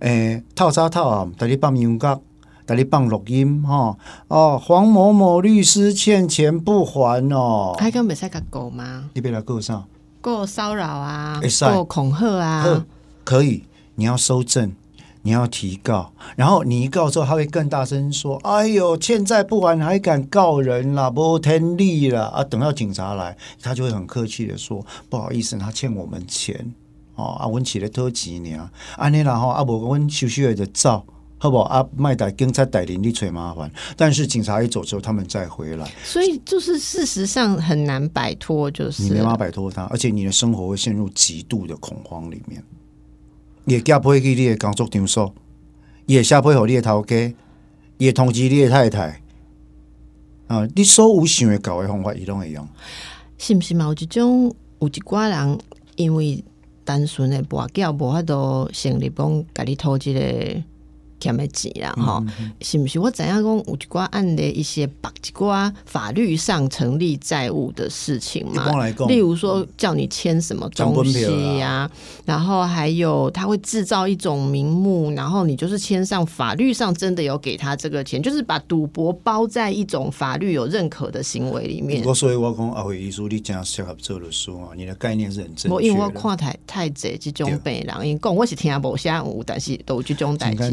[0.00, 2.22] 诶透早透暗带你放音乐，
[2.66, 3.98] 带你放录音吼，
[4.28, 9.08] 哦黄某某律师欠钱不还哦，还敢袂使甲告吗？
[9.14, 9.86] 你别来告啥？
[10.20, 12.84] 告骚扰啊，告恐吓啊，
[13.24, 14.72] 可以，你要收证。
[15.22, 26.72] 你要提告，然后你一告之后，他会更大声说：“哎呦，欠债不还还敢告人啦，不天理了啊！”等到警察来，他就会很客气的说：“不好意思，他欠我们钱
[27.16, 28.58] 哦，啊，阮起来偷几年，
[28.96, 31.04] 安尼啦吼，啊，无阮休息的照，
[31.36, 31.64] 好不好？
[31.64, 42.64] 啊，卖歹警察带领你找麻烦，但是警察一走之后，他们再回来，所以就是事实上很难摆脱，就是你没法摆脱他，而且你的生活会陷入极度的恐慌里面。”
[43.66, 45.34] 也寄配去你的工作场所，
[46.06, 47.34] 也下配互你的头家，
[47.98, 49.20] 也通知你的太太。
[50.46, 52.66] 啊，你所有想的搞的方法，伊拢会用。
[53.38, 53.86] 是毋是嘛？
[53.86, 55.58] 有一种有一寡人，
[55.96, 56.42] 因为
[56.84, 60.20] 单纯的跋筊无法度成立讲，甲你偷即个。
[61.20, 62.24] 欠的钱啦，哈，
[62.62, 62.98] 是不是？
[62.98, 68.68] 我怎样讲有一寡案的一些把一寡法律上成立债务的事情嘛？
[69.06, 71.88] 例如说叫你签什么东西呀，
[72.24, 82.02] 然后还有他会制造一种名目，然后你就是签上法律上真的有给他这个钱，就是把赌博包在一种法律有认可的行为里面。
[82.04, 85.68] 我所以我讲阿伟医书，你讲适合做的书啊，你的概念是很正确。
[85.68, 90.70] 我因为我看太太济这种病人，因讲我是听无下有，但是都有这种代志。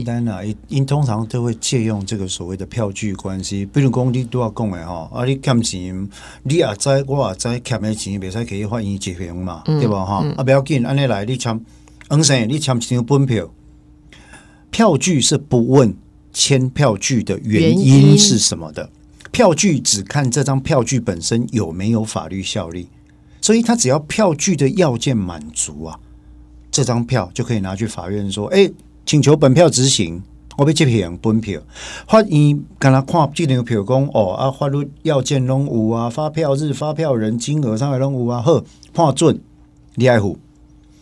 [0.67, 6.09] 因通常都会借用这个所谓的票据关系，比如讲你都要讲的哈，啊你欠钱，
[6.43, 10.25] 你也知我也知欠的钱，袂使可以发现执行嘛，对吧哈？
[10.35, 11.59] 啊不要紧，安尼来，你签，
[12.09, 13.49] 嗯生，你签一张本票，
[14.71, 15.95] 票据是不问
[16.33, 18.89] 签票据的原因是什么的，
[19.31, 22.87] 票据只看这张票据本身有没有法律效力，
[23.41, 25.99] 所以他只要票据的要件满足啊，
[26.71, 28.69] 这张票就可以拿去法院说，哎。
[29.07, 30.21] 请求本票执行，
[30.57, 31.61] 我要执行本票。
[32.09, 38.61] 法院敢若看这张票，讲哦啊，法律要件拢有啊，发票日、发票人、金额啥的拢有啊，好
[38.93, 39.39] 判准
[39.95, 40.37] 你爱付。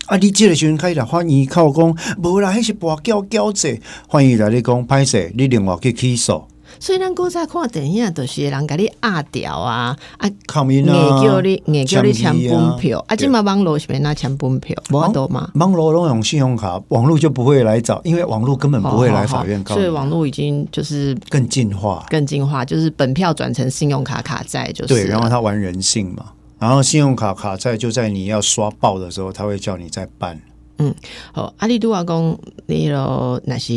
[0.06, 3.76] 啊，你即个时阵开始法院靠讲，无啦，迄是跋筊交者。
[4.08, 6.44] 法院来你讲歹势，你另外去起诉。
[6.80, 15.50] 所以咱古早看电影，都是人甲你压掉啊啊，硬叫你硬叫你签本票，啊，今嘛网络是免拿签本票，网多吗？
[15.56, 19.76] 网络拢用信用卡，网络就不会来找，因为网络根本不会来法院告。
[19.76, 24.94] 所以网络已经就是更进化，更进化，就是本票转成信用卡卡债，就是。
[24.94, 26.26] 对，然后他玩人性嘛，
[26.60, 30.40] 然后信用卡卡债就在你要刷爆的时候，他会叫你再办。
[30.78, 30.94] 嗯，
[31.32, 33.74] 好，阿里都话讲，你咯那是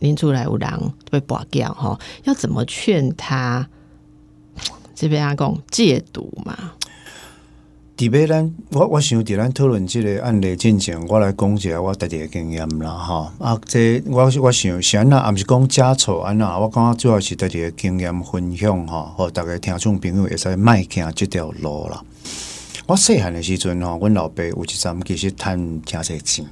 [0.00, 0.68] 拎出来有人
[1.10, 3.68] 被拔掉哈，要怎么劝他？
[4.94, 6.72] 这边阿公戒毒嘛？
[7.96, 13.32] 底边咱我我想伫咱讨论这个案例进前，我来讲一下我自己的经验啦哈。
[13.38, 22.02] 啊，这我我想是安那，也毋是讲假错安那，我感觉主要是自己的经验分享哈，和大家听众朋友会使迈行这条路啦。
[22.90, 26.44] 我细汉的时阵吼，阮老爸有一站其实趁真济钱，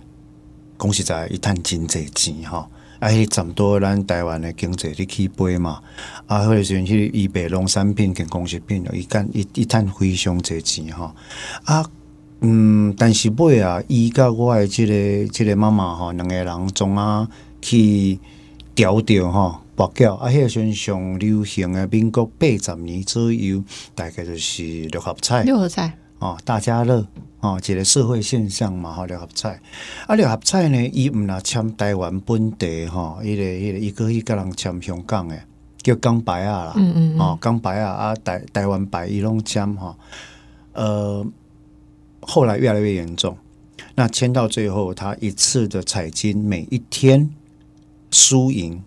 [0.79, 2.59] 讲实在，伊趁真济钱吼，
[3.01, 5.83] 啊，迄这么多咱台湾的经济咧起飞嘛，
[6.29, 11.11] 啊，迄个时阵去伊卖农产品跟工食品，伊干伊伊趁非常济钱吼，
[11.65, 11.85] 啊，
[12.43, 17.29] 嗯，但是尾啊，伊甲我的即个即个妈妈吼，两个人总啊
[17.61, 18.17] 去
[18.77, 20.15] 调调吼，跋筊。
[20.15, 23.61] 啊，迄个时阵上流行的民国八十年左右，
[23.97, 25.99] 大概就是六合彩，六合彩。
[26.19, 27.07] 哦，大家乐
[27.41, 29.61] 哦，一个社会现象嘛，吼，六合彩
[30.09, 35.45] 啊，六合彩呢，伊毋若签台湾本地吼，伊个伊个伊个伊个人签香港诶，
[35.81, 39.95] 叫港牌啊啦，嗯嗯哦，港牌啊啊，台台湾牌伊拢签吼，
[40.73, 41.25] 呃，
[42.21, 43.39] 后来越来越严重，
[43.95, 47.31] 那签到最后，他一次的彩金每一天
[48.11, 48.83] 输赢，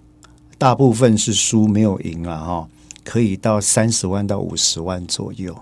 [0.57, 2.67] 大部分是输没有赢了，哈，
[3.05, 5.57] 可以到三十万到五十万左右。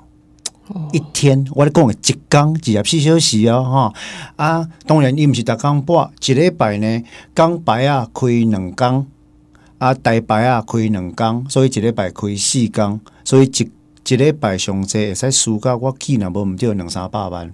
[0.91, 3.93] 一天，我咧讲诶，一工二十四小时哦，哈
[4.35, 4.67] 啊！
[4.85, 7.03] 当然，伊毋是逐工播，一礼拜呢，
[7.35, 9.07] 工牌啊开两工，
[9.79, 13.71] 啊台牌啊开两工，所以一礼拜开四工，所以一
[14.07, 17.51] 一礼拜上济会使输到我去若无毋着两三百万。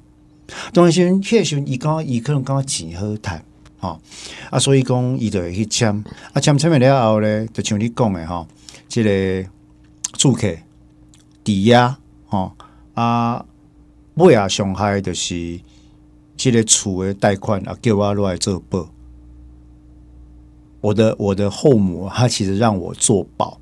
[0.74, 3.42] 当然时，迄时阵伊讲伊可能感觉钱好趁，
[3.80, 4.00] 吼
[4.50, 8.46] 啊，所以讲伊就会去签，啊签签完了后咧，就像你讲诶，吼，
[8.90, 9.50] 即个
[10.18, 10.54] 住客
[11.46, 11.96] 抵押，
[12.28, 12.52] 吼。
[12.96, 13.46] 啊，
[14.16, 15.60] 尾啊，上害就是
[16.36, 18.90] 这个厝的贷款啊，叫我落来做保。
[20.82, 23.60] 我的我的后母，她其实让我做保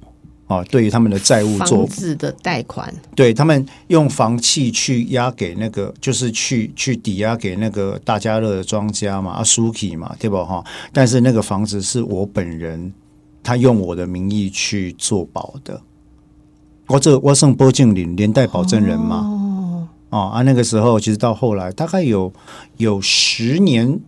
[0.48, 10.44] 啊，对于他们的债务做房子的贷款，对他们用房契去押给那个，就是去去抵押给那个大家乐的庄家嘛，啊，Suki 嘛，对吧？
[10.44, 12.94] 哈，但是那个房子是我本人，
[13.42, 15.82] 他用我的名义去做保的。
[16.88, 22.32] 我这我剩波敬林连带保证人嘛，哦啊，那个时候其实到后来大概有
[22.78, 24.00] 有十年。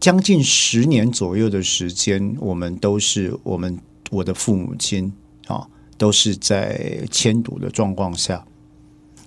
[0.00, 3.78] 将近十年左右的时间，我们都是我们
[4.10, 5.12] 我的父母亲
[5.46, 8.42] 啊，都是在迁赌的状况下。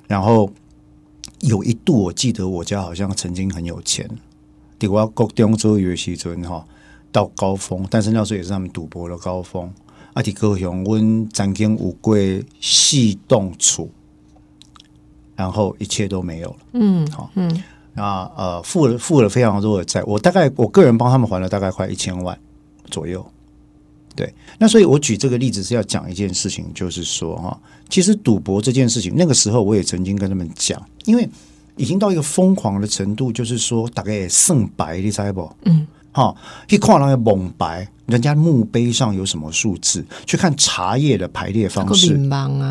[0.07, 0.49] 然后
[1.41, 4.09] 有一度，我记得我家好像曾经很有钱，
[4.79, 6.65] 对我国中做游戏村哈
[7.11, 9.71] 到高峰，但是那时候也是他们赌博的高峰。
[10.13, 12.15] 啊，伫高雄，阮曾经有过
[12.61, 12.97] 四
[13.27, 13.89] 栋厝，
[15.35, 16.57] 然后一切都没有了。
[16.73, 17.63] 嗯，好，嗯。
[17.95, 22.35] 啊，呃，付了付了非常多的债，我大概我个人帮他们还了大概快一千万
[22.89, 23.23] 左右。
[24.15, 31.29] 对，那所以我举这个例子是要讲一件事情，就是说哈，其实赌博这件事情，那个时候我也曾经跟他们讲，因为
[31.75, 35.51] 已经到一个疯狂的程度，就是说大概胜白，你猜不？
[35.65, 35.85] 嗯。
[36.13, 36.33] 哈，
[36.67, 40.05] 去看那个蒙白，人家墓碑上有什么数字？
[40.25, 42.13] 去看茶叶的排列方式，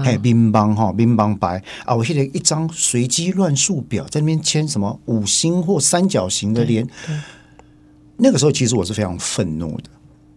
[0.05, 1.95] 嘿，乒乓哈，乒乓白啊！
[1.95, 6.89] 我现在一张随机乱数表，在那边签什么五星或三角形的连。
[8.17, 9.91] 那个时候，其实我是非常愤怒的。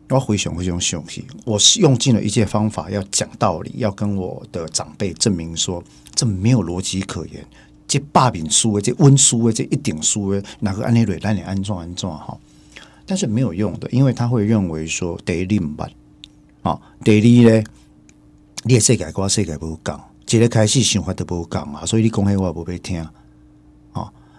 [0.10, 5.84] 我回想，回想，想起，我是用尽了一切方法要讲道理，要跟我的长辈证明说，
[6.15, 7.46] 这没有逻辑可言。
[7.88, 12.36] 这霸柄输的，这温输的，这一顶输的，哪个安内瑞，那你安装安装哈？
[13.06, 15.89] 但是没有用的，因为他会认为说得另办
[16.63, 17.63] 啊，得你咧，
[18.63, 23.13] 你也世界我世界不讲，一个开始想法都不讲啊，所以你讲黑话不被听啊。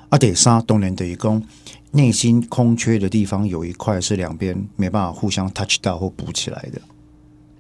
[0.09, 1.43] 啊，第三当然等于讲
[1.91, 6.81] 内心空缺的地方有一块是两边没办法互相 touch 到或补起来的。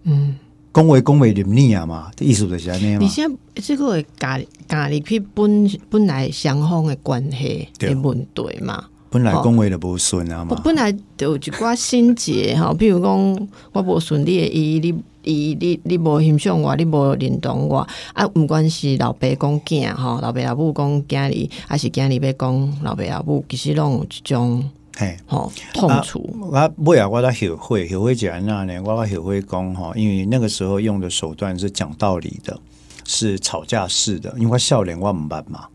[0.04, 0.36] 嗯，
[0.70, 2.98] 恭维恭维你们啊嘛，意思就是安尼嘛。
[3.00, 4.38] 你现在这个咖
[4.68, 8.88] 咖喱去本本来双方的关系的问题嘛？
[9.10, 26.28] 本来讲话就无顺啊嘛，本来就一寡心结 哈，比如讲我无顺你的伊，你伊你你无欣赏我，你无认同我啊，毋管是老爸讲囝吼，老爸老母讲囝儿，还是囝儿要讲老爸老母，其实拢有一种嘿吼痛楚。
[26.40, 28.80] 我尾啊，我都后悔，后悔怎样呢？
[28.84, 32.58] 我后悔讲吼，因为那个时候用的手段是讲道理的，
[33.04, 35.66] 是吵架式的，因为我笑脸我毋捌嘛，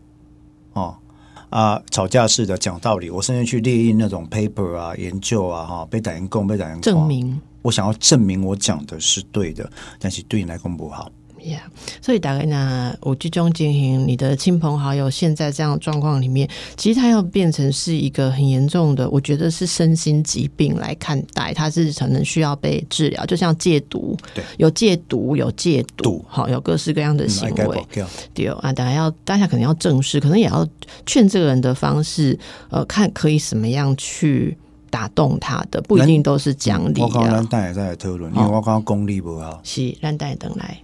[0.74, 0.94] 哦。
[1.52, 11.12] 啊，吵架式的讲道理，我甚至去列印那种 paper 啊，研究啊，哈，被打人供，被打人证明，我想要证明我讲的是对的，但是对你来讲不好。
[11.44, 11.58] Yeah，
[12.00, 27.86] 所以大概呢，我集中进行你的亲朋好友现在这样状况里面，其实他要变成是一个很严重的，我觉得是身心疾病来看待，他是可能需要被治疗，就像戒毒，对，有戒毒，有戒毒，好，有各式各样的行为，
[28.32, 30.64] 对啊，大家要大家可能要正视，可能也要
[31.06, 32.38] 劝这个人的方式，
[32.70, 34.56] 呃，看可以什么样去
[34.90, 37.00] 打动他的，不一定都是奖励。
[37.00, 40.78] 我刚刚带也在讨论，因为我刚刚功力不好，是让带等来。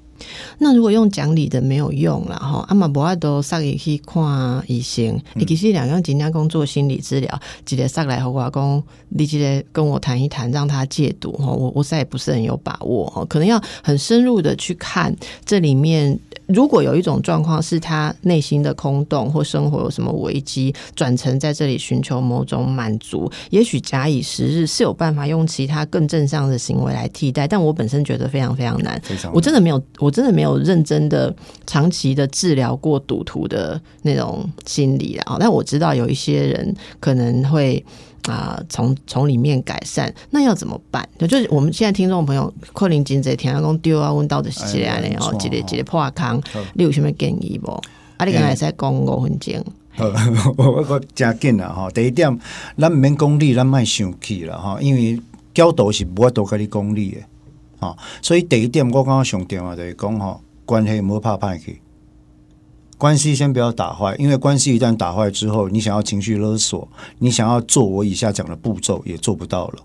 [0.58, 11.46] 那如果用讲理的没有用了哈，阿玛博阿都上去去看医生，你其实两样尽量工作心理治疗，记得上来和我讲，你记得跟我谈一谈，让他戒毒哈。
[11.46, 16.18] 我我再也不是很有把握哈，可能要很深入的去看这里面。
[16.46, 27.46] 如果有一种状况是他内心的空洞或生活有什么危机，转成在这里寻求某种满足，也许假以时日是有办法用其他更正向的行为来替代。
[27.46, 28.98] 但我本身觉得非常非常难，
[29.30, 31.34] 我真的没有，我真的没有认真的
[31.66, 35.36] 长期的治疗过赌徒的那种心理啊。
[35.40, 37.84] 但我知道有一些人可能会。
[38.26, 41.08] 啊，从从里面改善，那要怎么办？
[41.20, 45.08] 就是我们现在听众朋友，柯林金这天讲丢啊，问到的是这样呢？
[45.18, 46.38] 哦，几个几个破康，
[46.74, 47.70] 你有什么建议不？
[48.18, 49.64] 啊，你刚才在讲五分钟，
[49.96, 51.90] 我 我我加紧啊哈。
[51.90, 52.38] 第一点，
[52.76, 55.18] 咱唔免功利，咱卖生气了哈，因为
[55.54, 57.16] 教导是不会多跟你功利
[57.80, 57.96] 啊。
[58.22, 61.80] 所以第一点，我刚刚上电话就是讲哦，关系唔好怕派去。
[62.96, 66.88] 关系先不要打坏，因为关系一旦打坏之后，你想要情绪勒索，
[67.18, 69.82] 你想要做我以下讲的步骤也做不到了。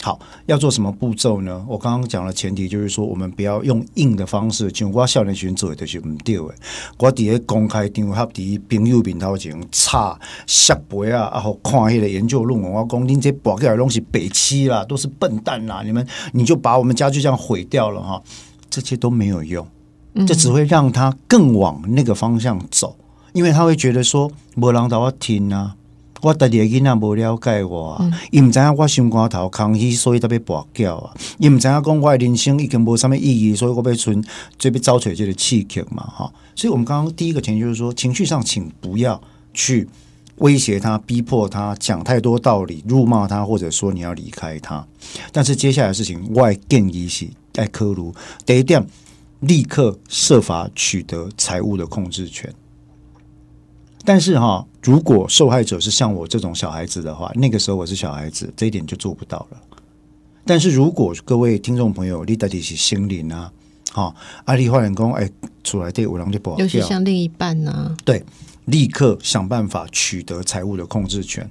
[0.00, 1.64] 好，要做什么步骤呢？
[1.68, 6.54] 我刚刚讲的前提就是说，我们不要用硬的方式，像我少年群做的就是唔对的。
[6.98, 15.82] 我伫咧公开场合，伫朋友面头前插下杯啊，然后看迄个研究论文，我讲恁这博起来东西北七啦，都是笨蛋啦！
[15.84, 18.22] 你们你就把我们家就这样毁掉了哈，
[18.70, 19.66] 这些都没有用。
[20.26, 22.96] 这只会让他更往那个方向走，
[23.32, 25.76] 因为他会觉得说：“没人到我听啊，
[26.20, 28.00] 我家己囡仔无了解我，
[28.30, 31.14] 伊毋知影我心肝头空虚，所以特别跋筊啊！
[31.38, 34.22] 伊毋知影讲我人生已经无啥物意义，所以我要存，
[34.58, 36.32] 这边找出这个刺激嘛，哈！
[36.54, 39.20] 所以我们刚刚第一个前提就是说，情绪上请不要
[39.54, 39.88] 去
[40.38, 44.84] 威胁他、逼迫他、讲太多道理、辱骂他，或者说你要离开他。
[45.32, 48.12] 但是接下来的事情，我建议是爱科卢
[48.44, 48.84] 第一点，
[49.40, 52.52] 立刻设法取得财务的控制权。
[54.04, 59.58] 但是哈，如果受害者是像我这种小孩子的话，那个时候我是小孩子，这一点就做不到了。
[60.46, 63.52] 但是如果各位听众朋友，你到底是心灵啊，
[63.92, 64.14] 哈，
[64.46, 65.28] 阿里花人工哎
[65.62, 68.24] 出来对五郎就不好，尤其像另一半呢，对，
[68.64, 71.50] 立刻想办法取得财务的控制权，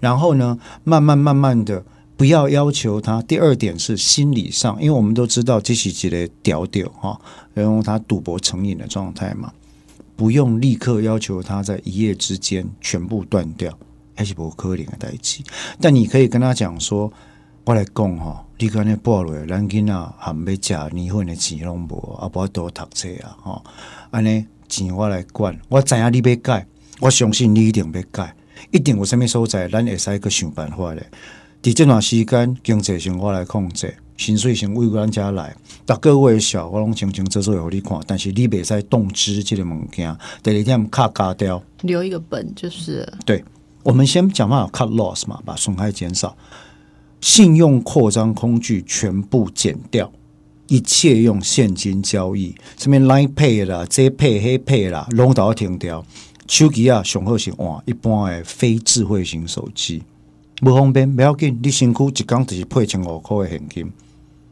[0.00, 1.82] 然后呢，慢慢慢慢的
[2.18, 3.22] 不要要求他。
[3.22, 7.18] 第二点是心理上，因为我们都知道这是几类屌屌哈，
[7.54, 9.50] 然后他赌博成瘾的状态嘛。
[10.16, 13.78] 不用立刻要求他在一夜之间全部断掉，
[14.14, 15.42] 还是不可能的代志。
[15.78, 17.12] 但你可以跟他讲说
[17.64, 23.62] ：“我来讲哈，你看那暴露，咱囡仔还要食年份的钱拢无，啊，不多读册啊，哈，
[24.10, 26.66] 安尼钱我来管，我知影你要改，
[27.00, 28.34] 我相信你一定要改，
[28.70, 31.02] 一定有啥物所在，咱会使去想办法的。
[31.62, 35.54] 伫这段时间，经济上我来控制。”薪水先为咱家来，
[35.86, 43.06] 逐个月小我拢清清楚楚互你看，但是你袂使动支即个物件，第二天卡加掉，留一个本就是。
[43.24, 43.44] 对，
[43.82, 46.36] 我们先讲办法 cut loss 嘛，把损害减少，
[47.20, 50.10] 信用扩张工具全部减掉，
[50.68, 56.04] 一切用现金交易，什么 line pay 啦、这 pay、黑 pay 啦，拢都要停掉。
[56.48, 60.02] 手机啊，上好是换一般的非智慧型手机，
[60.62, 63.92] 不方便，不要紧，你辛苦一工就是配千五块的现金。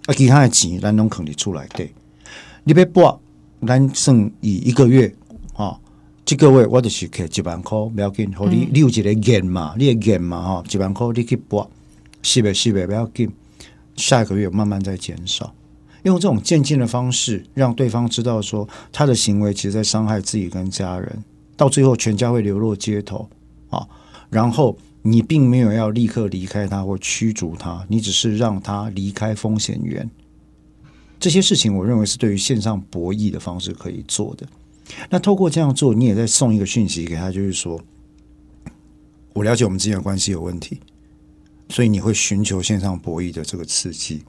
[0.07, 1.91] 啊，其他的钱咱拢肯定出来对，
[2.65, 3.21] 你要拨，
[3.67, 5.15] 咱算以一个月
[5.55, 5.79] 啊，
[6.27, 11.71] 这个月我就是给一万块，不要紧，互你你有一个眼嘛，你个眼嘛哈，一万块你去拨，
[12.23, 13.31] 四百四百不要紧，
[13.97, 15.55] 下一个月慢慢再减少，
[16.03, 21.25] 用这种渐进的方式，让对方知道说他的行为其实在伤害自己跟家人，
[21.57, 23.29] 到最后全家会流落街头
[23.71, 23.89] 啊，
[24.29, 24.77] 然后。
[25.07, 30.09] 你并没有要立刻离开他或驱逐他，你只是让他离开风险源。
[31.21, 34.49] 这些事情，我认为是对于线上博弈的方式可以做的。
[35.11, 37.79] 那透过这样做，你也在送一个讯息给他，就是说，
[39.35, 40.81] 我了解我们之间的关系有问题，
[41.69, 44.23] 所以你会寻求线上博弈的这个刺激。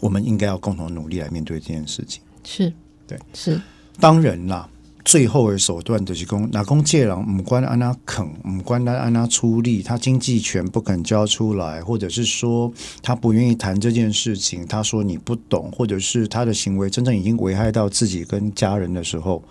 [0.00, 2.22] 我们应该要共同努力来面对这件事情。
[2.42, 2.72] 是，
[3.06, 3.60] 对，是，
[4.00, 4.66] 当然啦。
[5.06, 12.72] 最后的手段就是讲，哪公借人唔关安那肯，唔关他安那出力，他经济权不肯交出来，或者是说
[13.04, 19.44] 他不愿意谈这件事情，他说你不懂，或者是他的行为真正已经危害到自己跟家人的时候，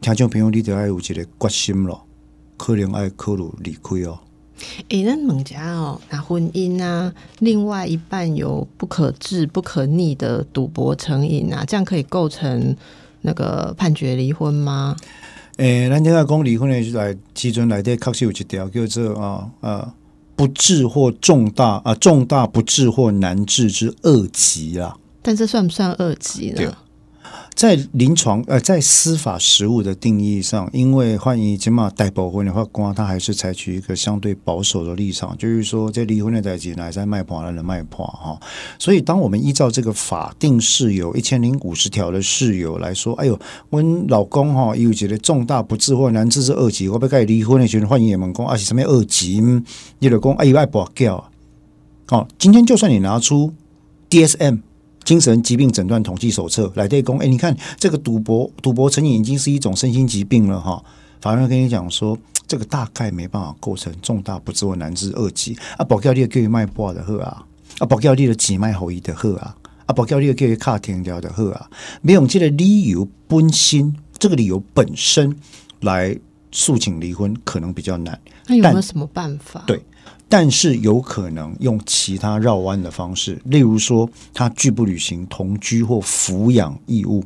[0.00, 2.00] 听众朋友你得爱有一个决心了，
[2.56, 4.18] 可能爱考虑离开哦。
[4.88, 12.74] 诶，那猛家哦，那婚姻啊，另外一半有不可治、不可逆的赌博成瘾啊，这样可以构成。
[13.22, 14.94] 那个判决离婚吗？
[15.56, 19.94] 诶，咱现在讲离婚的来基准来的，确实有一条叫做啊啊
[20.34, 24.96] 不治或重大啊重大不治或难治之恶疾啊。
[25.20, 26.76] 但这算不算恶疾呢？
[27.54, 38.40] 在临床呃，在司法实务的定义上，因为换迎起码代保婚的话，公安他还是采取一个相对保守的立场，就是说在离婚的代际还在卖破还的卖破哈。
[38.78, 43.38] 所以，当我们依照这个法定事由一千零五十条的事由来说，哎呦，
[43.70, 49.40] 我老公哈有觉得重大不治或难治之二级，我不该离婚的时候，换也问讲啊是什么二级？
[50.00, 51.30] 你老公哎呦爱保叫，
[52.08, 53.52] 哦，今天就算你拿出
[54.10, 54.62] DSM。
[55.04, 60.82] 精神疾病诊断统计手册来对公，哎，你看这个赌博赌博成瘾已经是一种身心疾病了哈。
[61.20, 65.84] 法院跟你讲说，这个大概没办法构成重大不治或难治二级啊。
[65.84, 67.44] 保教你的叫你卖破的喝啊，
[67.78, 69.54] 啊，保教你的几卖后裔的喝啊，
[69.86, 71.70] 啊，保教你的叫你卡停掉的喝啊。
[72.00, 75.36] 没有这个理由本身，这个理由本身
[75.80, 76.16] 来
[76.52, 78.20] 诉请离婚可能比较难。
[78.46, 79.64] 那有没有什么办法？
[79.66, 79.82] 对。
[80.28, 87.22] 但是有可能用其他绕弯的方式，例如说他拒不履行同居或抚养义务，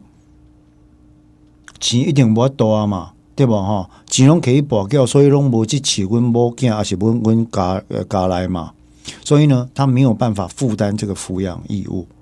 [1.79, 3.63] 钱一定无多嘛，对吧？
[3.63, 8.73] 哈，钱拢可以保掉，所以拢无去饲阮某囝，还是阮阮家呃家来嘛。
[9.25, 12.16] 所以呢，他没有办法负担这个抚养义务啊。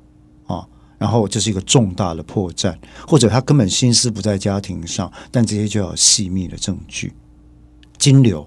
[0.98, 2.74] 然后这是一个重大的破绽，
[3.06, 7.12] 或者他根本心思不在家庭上，但这些就要细密的证据，
[7.98, 8.46] 金流。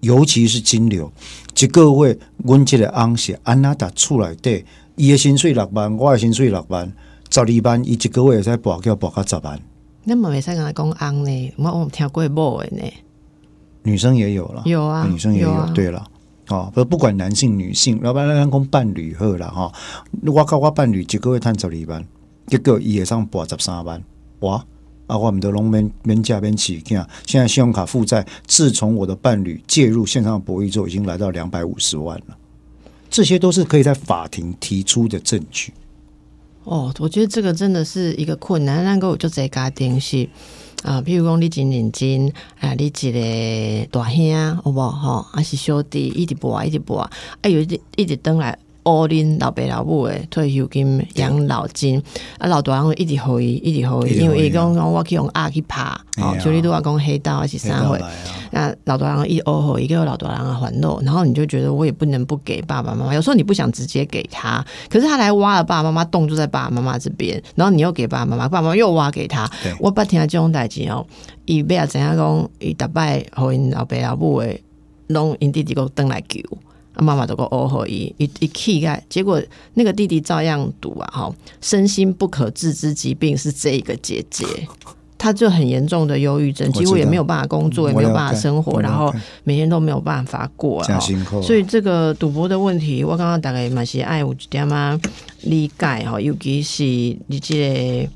[0.00, 1.12] 尤其是金流，
[1.58, 4.64] 一个月阮即个翁是安那达出来的，
[4.94, 6.86] 伊的薪水六万，我的薪水六万，
[7.30, 9.60] 十二万，伊一个月会使博叫博到十万。
[10.04, 11.52] 你嘛袂使跟他讲翁呢？
[11.56, 12.84] 我我听过某的呢。
[13.82, 15.68] 女生也有了，有啊，女生也有。
[15.74, 16.08] 对了，
[16.48, 19.72] 哦，不不管男性女性，老板咱讲伴侣好了哈。
[20.24, 22.04] 我靠我伴侣一个月赚十二万，
[22.46, 24.02] 结果伊会上博十三万，
[24.40, 24.64] 哇！
[25.06, 32.36] 啊，我们的龙免免价免起，看现在信用卡负债，自从我的伴侣介入线上博弈之后，已经来到两百五十万了。
[33.08, 35.72] 这些都是可以在法庭提出的证据。
[36.64, 38.84] 哦，我觉得这个真的是一个困难。
[38.84, 40.28] 那个我就在家电视
[40.82, 45.22] 啊，譬如讲你真认真啊，你一个大兄好不好？
[45.32, 47.08] 还是小弟一直播一直播，
[47.42, 48.58] 哎，有一一直登来。
[48.88, 52.02] All 老爸老母的退休金养老金。
[52.38, 55.82] 啊，老大人一直互伊，一直互伊，因为伊讲讲我去用鸭去拍，
[56.16, 57.98] 哦，就你都话讲黑道还是啥货，
[58.50, 71.04] 那老大人一哦吼，一个老大人还诺，然后你就觉得我也不能不给爸爸妈妈，有时候你不想直接给他，可是他来挖了爸爸妈妈洞就在爸爸妈妈这边，然后你又给爸爸妈妈，爸爸妈妈又挖给他，我不听这种代志哦，
[71.44, 74.58] 伊要怎样讲，伊逐摆互因老爸老母的，
[75.08, 76.40] 拢因弟弟个登来救。
[77.02, 79.40] 妈妈都个哦吼一一一气盖，结果
[79.74, 81.10] 那个弟弟照样赌啊！
[81.12, 84.44] 哈，身心不可治之疾病是这一个姐姐，
[85.16, 91.00] 她就很严重的忧郁症，几乎也没有办法工作，也没有办法生活，然后每天都没有办法过啊！
[91.42, 95.00] 所以这个赌博的问题，我刚刚大概蛮是爱有点嘛
[95.42, 96.84] 理解哈，尤其是
[97.28, 98.08] 你这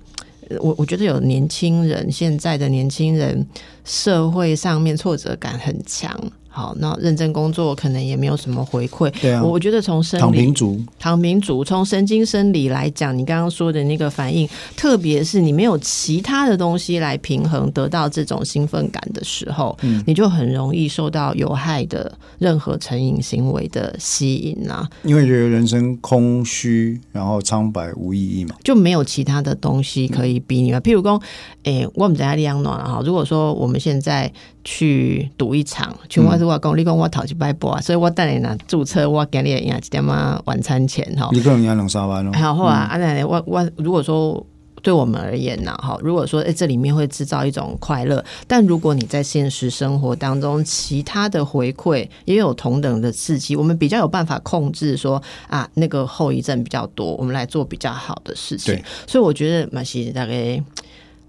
[0.61, 3.47] 我我觉得有年轻人，现在的年轻人
[3.85, 6.19] 社会上面挫折感很强。
[6.55, 9.11] 好，那认真工作可能也没有什么回馈。
[9.23, 14.47] 对啊，我觉得从生理，躺平族，躺平族，从神经生理来讲，你刚刚说的那个反应，
[14.77, 24.87] 特别是你没有其他的东西来平衡，得到这种兴奋感的时候，嗯，你就很容易受到有害的任何成瘾行为的吸引啊。
[25.05, 30.79] 因为觉得人生空虚，然后苍白无意义嘛，就没有其他的东西可以逼你嘛。
[30.81, 31.19] 譬如说，
[31.65, 34.31] 哎，我们在利昂暖哈，如果说我们现在。
[34.65, 41.29] 去赌一场，全我是我讲，你讲我讨去摆博啊，所以我带你呢注册，我给你一样几点嘛晚餐钱哈。
[41.33, 42.31] 一个人要两三万哦。
[42.33, 44.47] 好啊，啊那我我如果说
[44.83, 58.81] 对我们而言呢，哈，如果说哎这里面会制造一种快乐，但如果你在现实生活当中其他的回馈也有同等的刺激，我们比较有办法控制说啊那个后遗症比较多，我们来做比较好的事情。
[59.09, 60.63] 所以我觉得马西大概。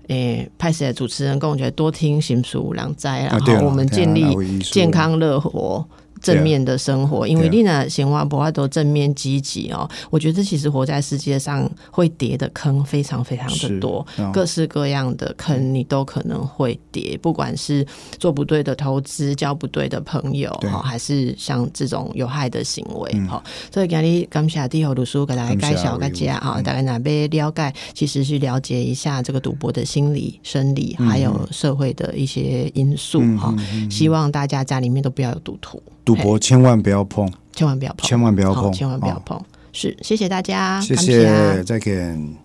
[0.08, 5.86] 诶，派谁的主持人跟我觉得多听行书两灾，然后我们建立健康乐活。
[6.24, 9.88] 正面的生活，因为丽娜，闲话不话都正面积极哦。
[10.10, 17.20] 我觉得其实活在世界上会跌的坑非常非常的多，各式各样的坑你都可能会跌。
[17.22, 17.86] 不管是
[18.18, 23.44] 做不对的投资、交不对的朋友，哈，还是像这种有害的行为，哈。
[23.70, 33.54] 所以今日感谢地后读书给大家介绍大家啊，大概哪边了解，其实去了解一下这个赌博的心理、生理，还有社会的一些因素哈。
[33.92, 35.84] 希望大家家里面都不要有赌徒。
[36.04, 39.42] 赌博千万不要碰，千万不要碰，千万不要碰，千万不要碰。
[39.72, 42.43] 是，谢谢大家，谢谢，再见。